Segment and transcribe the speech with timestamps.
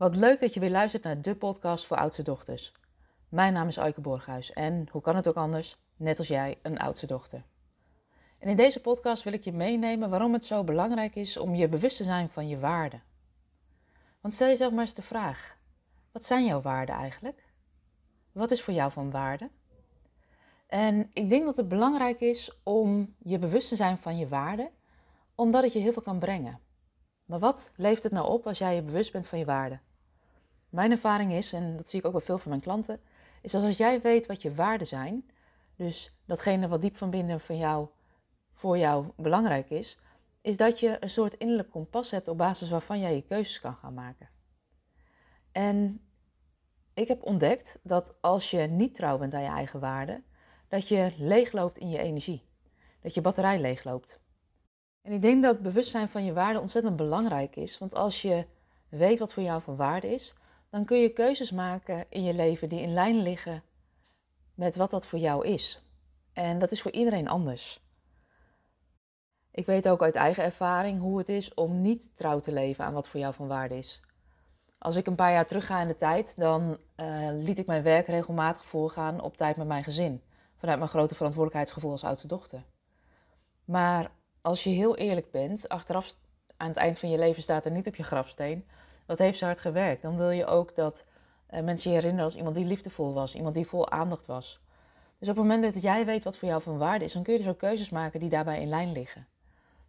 [0.00, 2.72] Wat leuk dat je weer luistert naar de podcast voor oudste dochters.
[3.28, 6.78] Mijn naam is Aike Borghuis en hoe kan het ook anders, net als jij, een
[6.78, 7.44] oudste dochter.
[8.38, 11.68] En in deze podcast wil ik je meenemen waarom het zo belangrijk is om je
[11.68, 13.02] bewust te zijn van je waarden.
[14.20, 15.56] Want stel jezelf maar eens de vraag:
[16.12, 17.44] wat zijn jouw waarden eigenlijk?
[18.32, 19.50] Wat is voor jou van waarde?
[20.66, 24.70] En ik denk dat het belangrijk is om je bewust te zijn van je waarden,
[25.34, 26.60] omdat het je heel veel kan brengen.
[27.24, 29.80] Maar wat levert het nou op als jij je bewust bent van je waarden?
[30.70, 33.00] Mijn ervaring is, en dat zie ik ook bij veel van mijn klanten,
[33.42, 35.30] is dat als jij weet wat je waarden zijn,
[35.76, 37.88] dus datgene wat diep van binnen van jou,
[38.52, 39.98] voor jou belangrijk is,
[40.40, 43.74] is dat je een soort innerlijk kompas hebt op basis waarvan jij je keuzes kan
[43.74, 44.28] gaan maken.
[45.52, 46.00] En
[46.94, 50.24] ik heb ontdekt dat als je niet trouw bent aan je eigen waarden,
[50.68, 52.42] dat je leegloopt in je energie.
[53.00, 54.20] Dat je batterij leegloopt.
[55.02, 57.78] En ik denk dat bewustzijn van je waarden ontzettend belangrijk is.
[57.78, 58.46] Want als je
[58.88, 60.34] weet wat voor jou van waarde is,
[60.70, 63.62] dan kun je keuzes maken in je leven die in lijn liggen
[64.54, 65.84] met wat dat voor jou is.
[66.32, 67.80] En dat is voor iedereen anders.
[69.50, 72.92] Ik weet ook uit eigen ervaring hoe het is om niet trouw te leven aan
[72.92, 74.00] wat voor jou van waarde is.
[74.78, 77.82] Als ik een paar jaar terug ga in de tijd, dan uh, liet ik mijn
[77.82, 80.22] werk regelmatig voorgaan op tijd met mijn gezin.
[80.56, 82.64] Vanuit mijn grote verantwoordelijkheidsgevoel als oudste dochter.
[83.64, 86.16] Maar als je heel eerlijk bent, achteraf
[86.56, 88.68] aan het eind van je leven staat er niet op je grafsteen.
[89.10, 90.02] Wat heeft ze hard gewerkt?
[90.02, 91.04] Dan wil je ook dat
[91.50, 94.60] uh, mensen je herinneren als iemand die liefdevol was, iemand die vol aandacht was.
[95.18, 97.32] Dus op het moment dat jij weet wat voor jou van waarde is, dan kun
[97.32, 99.26] je dus ook keuzes maken die daarbij in lijn liggen.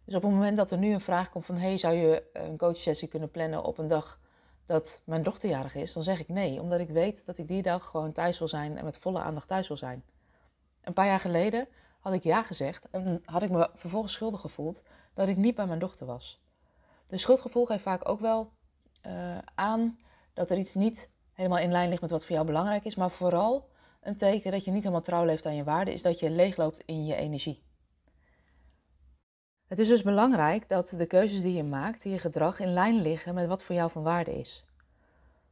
[0.04, 2.56] Dus op het moment dat er nu een vraag komt van, hey, zou je een
[2.56, 4.20] coachsessie kunnen plannen op een dag
[4.66, 7.62] dat mijn dochter jarig is, dan zeg ik nee, omdat ik weet dat ik die
[7.62, 10.04] dag gewoon thuis wil zijn en met volle aandacht thuis wil zijn.
[10.80, 11.68] Een paar jaar geleden
[12.00, 14.82] had ik ja gezegd en had ik me vervolgens schuldig gevoeld
[15.14, 16.40] dat ik niet bij mijn dochter was.
[17.06, 18.52] De schuldgevoel geeft vaak ook wel
[19.06, 19.98] uh, aan
[20.32, 23.10] dat er iets niet helemaal in lijn ligt met wat voor jou belangrijk is, maar
[23.10, 23.68] vooral
[24.00, 26.82] een teken dat je niet helemaal trouw leeft aan je waarden, is dat je leegloopt
[26.84, 27.62] in je energie.
[29.66, 33.34] Het is dus belangrijk dat de keuzes die je maakt, je gedrag, in lijn liggen
[33.34, 34.64] met wat voor jou van waarde is.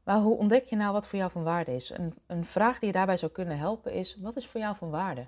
[0.02, 1.90] Maar hoe ontdek je nou wat voor jou van waarde is?
[1.90, 4.90] Een, een vraag die je daarbij zou kunnen helpen is: wat is voor jou van
[4.90, 5.26] waarde?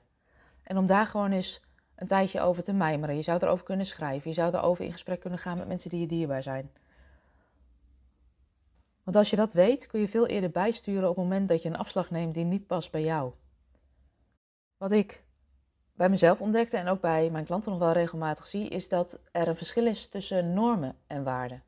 [0.62, 1.62] En om daar gewoon eens
[1.94, 3.16] een tijdje over te mijmeren.
[3.16, 4.30] Je zou erover kunnen schrijven.
[4.30, 6.70] Je zou erover in gesprek kunnen gaan met mensen die je dierbaar zijn.
[9.04, 11.68] Want als je dat weet, kun je veel eerder bijsturen op het moment dat je
[11.68, 13.32] een afslag neemt die niet past bij jou.
[14.76, 15.24] Wat ik
[15.94, 19.48] bij mezelf ontdekte en ook bij mijn klanten nog wel regelmatig zie, is dat er
[19.48, 21.62] een verschil is tussen normen en waarden.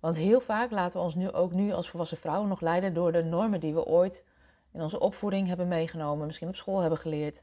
[0.00, 3.12] Want heel vaak laten we ons nu ook nu als volwassen vrouwen nog leiden door
[3.12, 4.24] de normen die we ooit
[4.72, 7.42] in onze opvoeding hebben meegenomen, misschien op school hebben geleerd.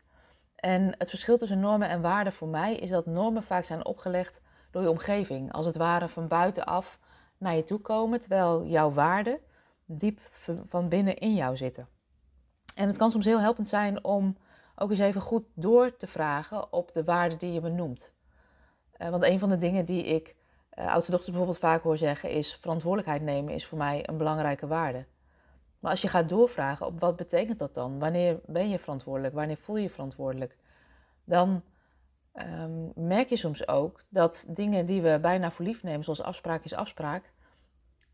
[0.56, 4.42] En het verschil tussen normen en waarden voor mij is dat normen vaak zijn opgelegd
[4.72, 7.00] door je omgeving, als het ware van buitenaf
[7.42, 9.40] naar je toe komen, terwijl jouw waarden
[9.86, 10.20] diep
[10.68, 11.88] van binnen in jou zitten.
[12.76, 14.38] En het kan soms heel helpend zijn om
[14.76, 18.14] ook eens even goed door te vragen op de waarden die je benoemt.
[18.98, 20.36] Uh, want een van de dingen die ik
[20.80, 24.68] uh, oudste dochters bijvoorbeeld vaak hoor zeggen is verantwoordelijkheid nemen is voor mij een belangrijke
[24.68, 25.06] waarde.
[25.80, 28.00] Maar als je gaat doorvragen op wat betekent dat dan?
[28.00, 29.34] Wanneer ben je verantwoordelijk?
[29.34, 30.58] Wanneer voel je je verantwoordelijk?
[31.24, 31.64] Dan
[32.34, 36.64] um, merk je soms ook dat dingen die we bijna voor lief nemen, zoals afspraak
[36.64, 37.32] is afspraak.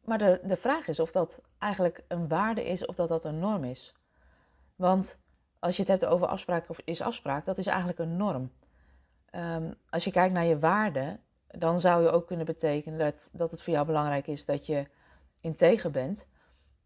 [0.04, 3.40] Maar de, de vraag is of dat eigenlijk een waarde is of dat dat een
[3.40, 3.96] norm is.
[4.76, 5.20] Want
[5.60, 8.52] als je het hebt over afspraak of is afspraak, dat is eigenlijk een norm.
[9.32, 13.52] Um, als je kijkt naar je waarde, dan zou je ook kunnen betekenen dat, dat
[13.52, 14.86] het voor jou belangrijk is dat je
[15.40, 16.28] integer bent.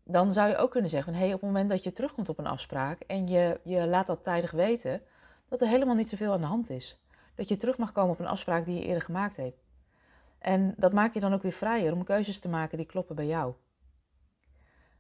[0.03, 2.47] Dan zou je ook kunnen zeggen: hey, op het moment dat je terugkomt op een
[2.47, 5.01] afspraak en je, je laat dat tijdig weten,
[5.49, 7.01] dat er helemaal niet zoveel aan de hand is.
[7.35, 9.63] Dat je terug mag komen op een afspraak die je eerder gemaakt hebt.
[10.39, 13.25] En dat maakt je dan ook weer vrijer om keuzes te maken die kloppen bij
[13.25, 13.53] jou.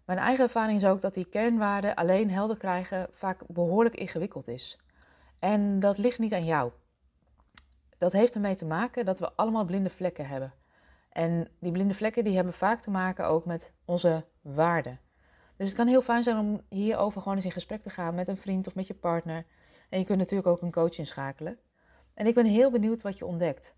[0.05, 4.79] Mijn eigen ervaring is ook dat die kernwaarden alleen helder krijgen vaak behoorlijk ingewikkeld is.
[5.39, 6.71] En dat ligt niet aan jou.
[7.97, 10.53] Dat heeft ermee te maken dat we allemaal blinde vlekken hebben.
[11.09, 14.99] En die blinde vlekken die hebben vaak te maken ook met onze waarden.
[15.55, 18.27] Dus het kan heel fijn zijn om hierover gewoon eens in gesprek te gaan met
[18.27, 19.45] een vriend of met je partner.
[19.89, 21.59] En je kunt natuurlijk ook een coach inschakelen.
[22.13, 23.75] En ik ben heel benieuwd wat je ontdekt.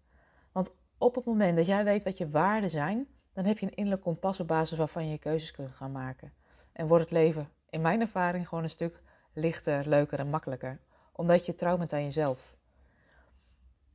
[0.52, 3.76] Want op het moment dat jij weet wat je waarden zijn, dan heb je een
[3.76, 6.34] innerlijk kompas op basis waarvan je keuzes kunt gaan maken.
[6.72, 9.02] En wordt het leven, in mijn ervaring, gewoon een stuk
[9.34, 10.80] lichter, leuker en makkelijker.
[11.12, 12.56] Omdat je trouw bent aan jezelf.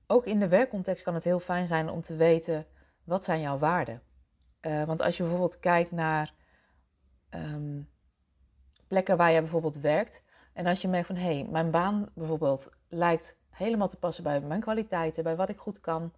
[0.07, 2.67] Ook in de werkcontext kan het heel fijn zijn om te weten
[3.05, 4.03] wat zijn jouw waarden.
[4.61, 6.35] Uh, want als je bijvoorbeeld kijkt naar
[7.31, 7.89] um,
[8.89, 10.23] plekken waar je bijvoorbeeld werkt.
[10.53, 14.41] En als je merkt van hé, hey, mijn baan bijvoorbeeld lijkt helemaal te passen bij
[14.41, 16.13] mijn kwaliteiten, bij wat ik goed kan.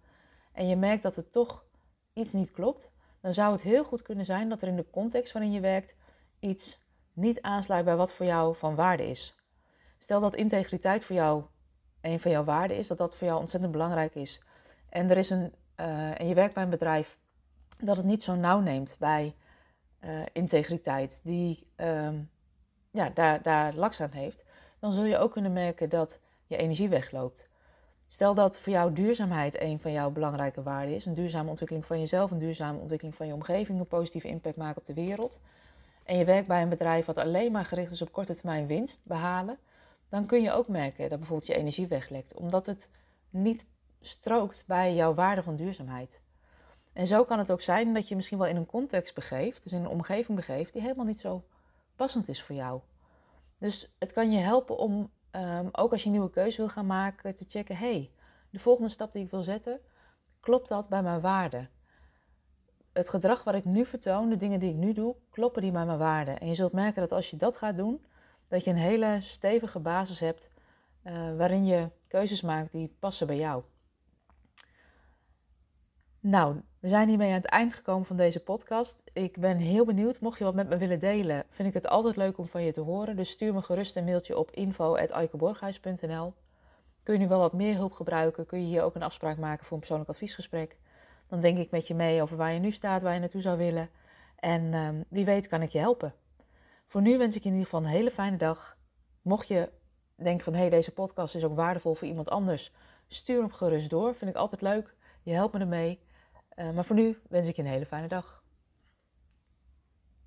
[0.51, 1.63] En je merkt dat het toch
[2.13, 2.91] iets niet klopt
[3.21, 5.95] dan zou het heel goed kunnen zijn dat er in de context waarin je werkt
[6.39, 6.79] iets
[7.13, 9.35] niet aansluit bij wat voor jou van waarde is.
[9.97, 11.43] Stel dat integriteit voor jou
[12.01, 14.41] een van jouw waarden is, dat dat voor jou ontzettend belangrijk is.
[14.89, 17.19] En, er is een, uh, en je werkt bij een bedrijf
[17.79, 19.35] dat het niet zo nauw neemt bij
[19.99, 22.29] uh, integriteit, die um,
[22.91, 24.43] ja, daar, daar laks aan heeft,
[24.79, 26.19] dan zul je ook kunnen merken dat
[26.51, 27.47] je energie wegloopt.
[28.07, 31.99] Stel dat voor jou duurzaamheid een van jouw belangrijke waarden is, een duurzame ontwikkeling van
[31.99, 35.39] jezelf, een duurzame ontwikkeling van je omgeving, een positieve impact maken op de wereld,
[36.03, 38.99] en je werkt bij een bedrijf wat alleen maar gericht is op korte termijn winst
[39.03, 39.57] behalen,
[40.09, 42.89] dan kun je ook merken dat bijvoorbeeld je energie weglekt, omdat het
[43.29, 43.65] niet
[43.99, 46.21] strookt bij jouw waarde van duurzaamheid.
[46.93, 49.71] En zo kan het ook zijn dat je misschien wel in een context begeeft, dus
[49.71, 51.43] in een omgeving begeeft, die helemaal niet zo
[51.95, 52.79] passend is voor jou.
[53.57, 56.85] Dus het kan je helpen om, um, ook als je een nieuwe keuze wil gaan
[56.85, 58.11] maken, te checken: hey,
[58.49, 59.79] de volgende stap die ik wil zetten,
[60.39, 61.69] klopt dat bij mijn waarden?
[62.93, 65.85] Het gedrag wat ik nu vertoon, de dingen die ik nu doe, kloppen die bij
[65.85, 66.39] mijn waarden?
[66.39, 68.05] En je zult merken dat als je dat gaat doen,
[68.47, 70.47] dat je een hele stevige basis hebt
[71.03, 73.63] uh, waarin je keuzes maakt die passen bij jou.
[76.19, 79.03] Nou, we zijn hiermee aan het eind gekomen van deze podcast.
[79.13, 80.19] Ik ben heel benieuwd.
[80.19, 82.71] Mocht je wat met me willen delen, vind ik het altijd leuk om van je
[82.71, 83.15] te horen.
[83.15, 86.33] Dus stuur me gerust een mailtje op info.aikeborghuis.nl
[87.03, 88.45] Kun je nu wel wat meer hulp gebruiken?
[88.45, 90.77] Kun je hier ook een afspraak maken voor een persoonlijk adviesgesprek?
[91.27, 93.57] Dan denk ik met je mee over waar je nu staat, waar je naartoe zou
[93.57, 93.89] willen.
[94.35, 96.13] En um, wie weet kan ik je helpen.
[96.87, 98.77] Voor nu wens ik je in ieder geval een hele fijne dag.
[99.21, 99.69] Mocht je
[100.15, 102.71] denken van hé, hey, deze podcast is ook waardevol voor iemand anders,
[103.07, 104.15] stuur hem gerust door.
[104.15, 104.95] Vind ik altijd leuk.
[105.21, 105.99] Je helpt me ermee.
[106.55, 108.40] Uh, maar voor nu wens ik je een hele fijne dag.